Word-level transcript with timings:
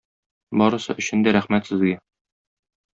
Барысы 0.61 0.95
өчен 1.03 1.23
дә 1.29 1.37
рәхмәт 1.39 1.71
сезгә! 1.71 2.03